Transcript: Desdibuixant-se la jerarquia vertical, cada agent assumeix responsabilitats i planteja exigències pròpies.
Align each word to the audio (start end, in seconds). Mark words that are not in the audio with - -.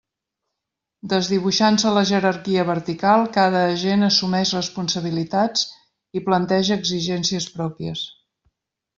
Desdibuixant-se 1.11 1.89
la 1.97 2.01
jerarquia 2.11 2.63
vertical, 2.69 3.25
cada 3.35 3.61
agent 3.73 4.05
assumeix 4.07 4.53
responsabilitats 4.57 5.67
i 6.21 6.23
planteja 6.31 6.79
exigències 6.83 7.47
pròpies. 7.59 8.03